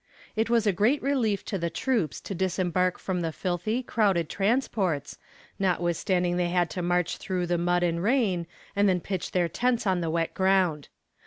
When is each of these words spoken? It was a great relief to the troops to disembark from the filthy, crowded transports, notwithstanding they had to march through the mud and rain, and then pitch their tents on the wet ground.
It 0.35 0.49
was 0.49 0.65
a 0.65 0.73
great 0.73 0.99
relief 1.03 1.45
to 1.45 1.59
the 1.59 1.69
troops 1.69 2.19
to 2.21 2.33
disembark 2.33 2.97
from 2.97 3.21
the 3.21 3.31
filthy, 3.31 3.83
crowded 3.83 4.29
transports, 4.29 5.19
notwithstanding 5.59 6.37
they 6.37 6.49
had 6.49 6.71
to 6.71 6.81
march 6.81 7.17
through 7.17 7.45
the 7.45 7.59
mud 7.59 7.83
and 7.83 8.01
rain, 8.01 8.47
and 8.75 8.89
then 8.89 8.99
pitch 8.99 9.29
their 9.29 9.47
tents 9.47 9.85
on 9.85 10.01
the 10.01 10.09
wet 10.09 10.33
ground. 10.33 10.87